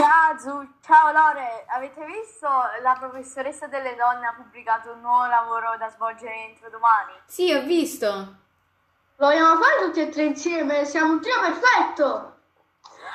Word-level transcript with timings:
Ciao 0.00 0.38
Zu, 0.38 0.66
ciao 0.80 1.12
Lore, 1.12 1.66
avete 1.68 2.02
visto 2.06 2.48
la 2.48 2.96
professoressa 2.98 3.66
delle 3.66 3.94
donne 3.96 4.28
ha 4.28 4.32
pubblicato 4.32 4.92
un 4.92 5.02
nuovo 5.02 5.26
lavoro 5.26 5.76
da 5.76 5.90
svolgere 5.90 6.34
entro 6.48 6.70
domani? 6.70 7.12
Sì, 7.26 7.52
ho 7.52 7.60
visto. 7.64 8.06
Lo 8.06 9.26
vogliamo 9.26 9.60
fare 9.60 9.84
tutti 9.84 10.00
e 10.00 10.08
tre 10.08 10.22
insieme? 10.22 10.86
Siamo 10.86 11.12
un 11.12 11.20
trio 11.20 11.38
perfetto! 11.40 12.04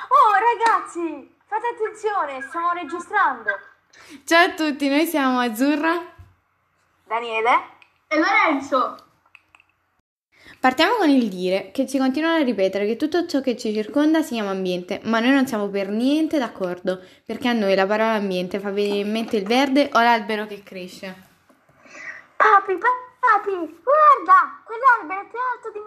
Oh 0.06 0.32
ragazzi, 0.38 1.36
fate 1.44 1.66
attenzione, 1.74 2.40
stiamo 2.42 2.70
registrando. 2.70 3.50
Ciao 4.24 4.44
a 4.44 4.54
tutti, 4.54 4.88
noi 4.88 5.06
siamo 5.06 5.40
Azzurra. 5.40 6.00
Daniele? 7.02 7.62
E 8.06 8.16
Lorenzo! 8.16 9.05
Partiamo 10.66 10.96
con 10.96 11.08
il 11.10 11.28
dire 11.28 11.70
che 11.70 11.86
ci 11.86 11.96
continuano 11.96 12.38
a 12.38 12.42
ripetere 12.42 12.86
che 12.86 12.96
tutto 12.96 13.24
ciò 13.24 13.40
che 13.40 13.56
ci 13.56 13.72
circonda 13.72 14.22
si 14.22 14.34
chiama 14.34 14.50
ambiente, 14.50 14.98
ma 15.04 15.20
noi 15.20 15.30
non 15.30 15.46
siamo 15.46 15.68
per 15.68 15.90
niente 15.90 16.40
d'accordo, 16.40 17.00
perché 17.24 17.46
a 17.46 17.52
noi 17.52 17.76
la 17.76 17.86
parola 17.86 18.14
ambiente 18.14 18.58
fa 18.58 18.72
venire 18.72 19.06
in 19.06 19.12
mente 19.12 19.36
il 19.36 19.46
verde 19.46 19.88
o 19.92 20.02
l'albero 20.02 20.44
che 20.46 20.64
cresce. 20.64 21.14
Papi, 22.34 22.78
papi, 22.78 23.52
guarda, 23.54 24.60
quell'albero 24.64 25.20
è 25.20 25.26
più 25.30 25.38
alto 25.38 25.70
di 25.72 25.78
me. 25.84 25.85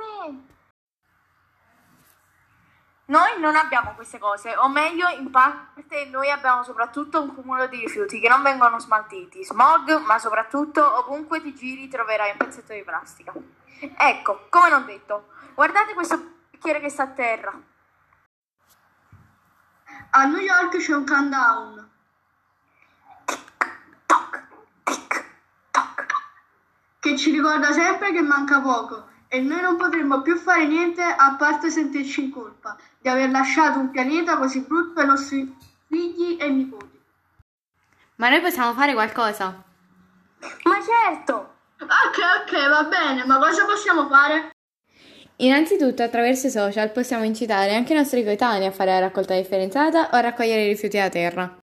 Noi 3.10 3.40
non 3.40 3.56
abbiamo 3.56 3.94
queste 3.96 4.20
cose, 4.20 4.56
o 4.56 4.70
meglio, 4.70 5.08
in 5.08 5.32
parte 5.32 6.06
noi 6.12 6.30
abbiamo 6.30 6.64
soprattutto 6.64 7.20
un 7.20 7.34
cumulo 7.34 7.66
di 7.66 7.80
rifiuti 7.80 8.20
che 8.20 8.30
non 8.30 8.44
vengono 8.44 8.80
smaltiti, 8.80 9.44
smog, 9.44 10.00
ma 10.06 10.20
soprattutto 10.20 11.00
ovunque 11.00 11.42
ti 11.42 11.56
giri 11.56 11.88
troverai 11.88 12.32
un 12.32 12.38
pezzetto 12.38 12.72
di 12.72 12.84
plastica. 12.84 13.34
Ecco, 13.98 14.46
come 14.50 14.70
non 14.70 14.86
detto, 14.86 15.30
guardate 15.56 15.96
questo 15.96 16.22
bicchiere 16.52 16.80
che 16.80 16.90
sta 16.90 17.04
a 17.04 17.08
terra. 17.08 17.60
A 20.12 20.26
New 20.26 20.40
York 20.40 20.78
c'è 20.78 20.94
un 20.94 21.06
countdown. 21.06 21.90
Toc, 24.06 24.48
tic, 24.84 25.26
toc. 25.72 26.06
che 27.00 27.18
ci 27.18 27.32
ricorda 27.32 27.72
sempre 27.72 28.12
che 28.12 28.22
manca 28.22 28.60
poco 28.62 29.08
e 29.30 29.40
noi 29.40 29.62
non 29.62 29.78
potremo 29.78 30.22
più 30.22 30.36
fare 30.36 30.66
niente 30.66 31.02
a 31.02 31.36
parte 31.38 31.70
sentirci 31.70 32.24
in 32.24 32.32
colpa 32.32 32.76
di 33.00 33.08
aver 33.08 33.30
lasciato 33.30 33.80
un 33.80 33.92
pianeta 33.92 34.38
così 34.38 34.62
brutto 34.62 35.00
ai 35.00 35.06
nostri 35.06 35.56
figli 35.88 36.38
e 36.40 36.50
nipoti. 36.50 37.00
Ma 38.16 38.30
noi 38.30 38.42
possiamo 38.42 38.74
fare 38.74 38.94
qualcosa. 38.94 39.64
Ma 40.64 40.78
certo! 40.82 41.58
Ok, 41.80 42.18
ok, 42.42 42.70
va 42.70 42.84
bene, 42.84 43.24
ma 43.26 43.38
cosa 43.38 43.66
possiamo 43.66 44.08
fare? 44.08 44.50
Innanzitutto, 45.38 46.04
attraverso 46.04 46.48
i 46.48 46.52
social 46.52 46.92
possiamo 46.92 47.24
incitare 47.24 47.74
anche 47.74 47.94
i 47.94 47.96
nostri 47.96 48.24
coetanei 48.24 48.68
a 48.68 48.72
fare 48.72 48.92
la 48.92 49.00
raccolta 49.00 49.36
differenziata 49.36 50.10
o 50.12 50.16
a 50.16 50.20
raccogliere 50.20 50.64
i 50.64 50.68
rifiuti 50.68 50.98
da 50.98 51.08
terra. 51.08 51.58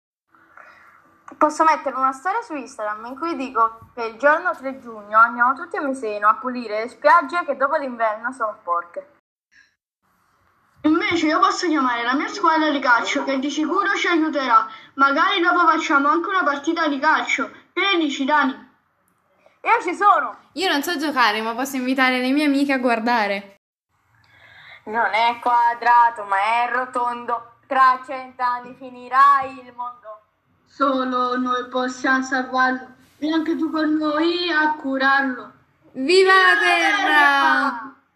Posso 1.39 1.65
mettere 1.65 1.97
una 1.97 2.13
storia 2.13 2.41
su 2.43 2.55
Instagram 2.55 3.07
in 3.07 3.19
cui 3.19 3.37
dico 3.37 3.91
che 3.95 4.05
il 4.05 4.17
giorno 4.17 4.55
3 4.55 4.79
giugno 4.79 5.19
andiamo 5.19 5.55
tutti 5.55 5.77
a 5.77 5.83
Miseno 5.83 6.29
a 6.29 6.35
pulire 6.35 6.81
le 6.81 6.89
spiagge 6.89 7.45
che 7.45 7.57
dopo 7.57 7.77
l'inverno 7.77 8.33
sono 8.33 8.57
sporche. 8.61 9.13
Invece 10.83 11.27
io 11.27 11.39
posso 11.39 11.67
chiamare 11.67 12.03
la 12.03 12.15
mia 12.15 12.29
squadra 12.29 12.71
di 12.71 12.79
calcio 12.79 13.25
che 13.25 13.39
di 13.39 13.51
sicuro 13.51 13.95
ci 13.95 14.07
aiuterà. 14.07 14.67
Magari 14.95 15.41
dopo 15.41 15.67
facciamo 15.67 16.09
anche 16.09 16.29
una 16.29 16.45
partita 16.45 16.89
di 16.89 16.99
calcio. 16.99 17.51
Che 17.73 17.81
ne 17.81 17.97
dici, 17.99 18.27
Dani? 18.27 18.53
Io 19.63 19.83
ci 19.83 19.95
sono! 19.95 20.37
Io 20.53 20.71
non 20.71 20.83
so 20.83 20.99
giocare, 20.99 21.41
ma 21.41 21.55
posso 21.55 21.77
invitare 21.77 22.21
le 22.21 22.31
mie 22.33 22.45
amiche 22.45 22.75
a 22.75 22.79
guardare. 22.79 23.57
Non 24.85 25.11
è 25.15 25.39
quadrato, 25.41 26.25
ma 26.25 26.37
è 26.37 26.71
rotondo. 26.71 27.61
Tra 27.67 28.03
cent'anni 28.05 28.75
finirà 28.75 29.41
il 29.45 29.73
mondo. 29.75 30.24
Solo 30.77 31.37
noi 31.37 31.69
possiamo 31.69 32.25
salvarlo. 32.25 32.89
Vieni 33.19 33.33
anche 33.33 33.55
tu 33.57 33.71
con 33.71 33.95
noi 33.95 34.51
a 34.51 34.75
curarlo. 34.75 35.53
Viva 35.93 36.33
la 36.33 36.59
terra! 36.59 37.95